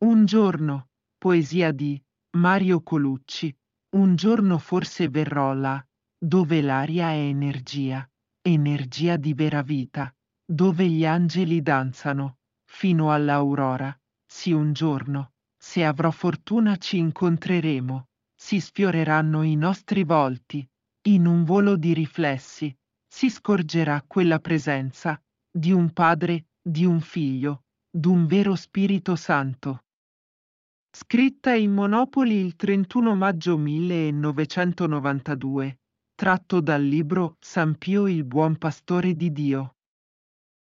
Un 0.00 0.26
giorno, 0.26 0.90
poesia 1.18 1.72
di 1.72 2.00
Mario 2.36 2.82
Colucci, 2.82 3.52
un 3.96 4.14
giorno 4.14 4.58
forse 4.58 5.08
verrò 5.08 5.52
là, 5.54 5.84
dove 6.16 6.60
l'aria 6.60 7.10
è 7.10 7.16
energia, 7.16 8.08
energia 8.40 9.16
di 9.16 9.34
vera 9.34 9.62
vita, 9.62 10.14
dove 10.46 10.88
gli 10.88 11.04
angeli 11.04 11.62
danzano, 11.62 12.36
fino 12.64 13.12
all'aurora, 13.12 13.92
sì 14.24 14.52
un 14.52 14.72
giorno, 14.72 15.32
se 15.60 15.84
avrò 15.84 16.12
fortuna 16.12 16.76
ci 16.76 16.98
incontreremo, 16.98 18.06
si 18.36 18.60
sfioreranno 18.60 19.42
i 19.42 19.56
nostri 19.56 20.04
volti, 20.04 20.64
in 21.08 21.26
un 21.26 21.42
volo 21.42 21.76
di 21.76 21.92
riflessi, 21.92 22.72
si 23.04 23.28
scorgerà 23.28 24.04
quella 24.06 24.38
presenza 24.38 25.20
di 25.50 25.72
un 25.72 25.92
padre, 25.92 26.50
di 26.62 26.84
un 26.84 27.00
figlio, 27.00 27.64
d'un 27.90 28.26
vero 28.26 28.54
Spirito 28.54 29.16
Santo. 29.16 29.82
Scritta 30.90 31.54
in 31.54 31.72
Monopoli 31.72 32.36
il 32.36 32.56
31 32.56 33.14
maggio 33.14 33.58
1992, 33.58 35.80
tratto 36.14 36.60
dal 36.60 36.82
libro 36.82 37.36
San 37.40 37.76
Pio 37.76 38.08
il 38.08 38.24
buon 38.24 38.56
pastore 38.56 39.14
di 39.14 39.30
Dio. 39.30 39.74